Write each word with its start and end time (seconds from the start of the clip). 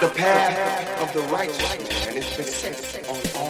The 0.00 0.08
path 0.10 1.00
of 1.02 1.12
the 1.12 1.22
righteous 1.32 1.58
man 2.06 2.16
is 2.16 2.36
beset 2.36 3.08
on 3.08 3.20
all 3.34 3.47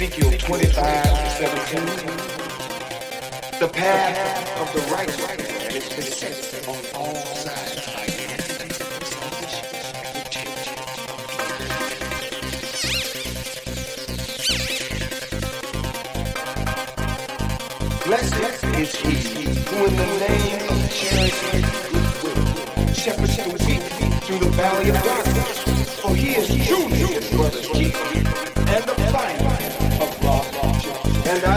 Ezekiel 0.00 0.30
25, 0.30 0.78
17. 0.78 1.86
The 3.58 3.66
path 3.66 4.60
of 4.60 4.72
the 4.72 4.80
righteous 4.92 5.18
man 5.26 5.40
is 5.74 5.88
beset 5.88 6.68
on 6.68 6.78
all 6.94 7.16
sides 7.16 7.84
by 7.84 8.06
and. 8.06 8.38
Blessed 18.04 18.62
is 18.78 18.94
he 18.94 19.16
who 19.66 19.78
in 19.84 19.96
the 19.96 20.06
name 20.28 20.62
of 20.70 20.78
charity 20.94 21.58
and 21.58 21.66
goodwill 22.22 22.94
shepherds 22.94 23.36
the 23.36 23.50
weak 23.66 23.82
through 24.22 24.38
the 24.38 24.50
valley 24.50 24.90
of 24.90 25.02
darkness. 25.02 25.58
For 26.00 26.14
he 26.14 26.36
is 26.36 26.46
truly 26.68 26.98
his 26.98 27.28
brother's 27.32 27.66
keeper 27.66 28.17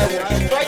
aire. 0.10 0.61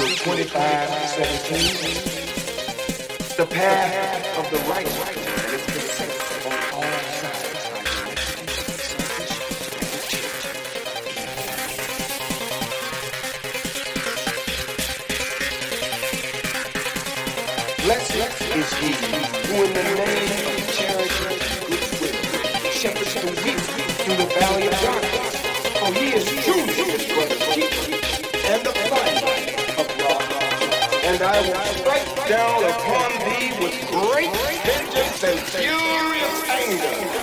Ezekiel 0.00 0.16
25, 0.16 1.08
17. 1.08 3.36
The 3.36 3.44
path 3.44 4.38
of 4.38 4.50
the 4.50 4.56
righteous 4.70 4.96
is 5.52 5.62
beset 5.66 6.10
on 6.46 6.52
all 6.72 6.82
sides. 7.20 7.64
Blessed 17.84 18.16
is 18.56 18.68
he 18.80 18.90
who 19.48 19.56
in 19.64 19.70
the 19.74 19.82
name 19.82 20.46
of 20.48 20.56
charity 20.72 21.24
and 21.28 21.40
goodwill 21.66 22.16
shepherds 22.72 23.14
the 23.16 23.30
weak 23.44 23.60
through 24.00 24.16
the 24.16 24.28
valley 24.40 24.64
of 24.66 24.74
darkness. 24.80 25.34
For 25.78 25.92
he 25.92 26.06
is 26.14 26.24
truly 26.44 26.99
And 31.20 31.28
I 31.28 31.40
will 31.42 31.64
strike 31.74 32.28
down 32.30 32.64
upon 32.64 33.10
thee 33.28 33.52
with 33.62 33.76
great 33.90 34.32
vengeance 34.64 35.22
and 35.22 35.38
furious 35.38 36.48
anger. 36.48 37.19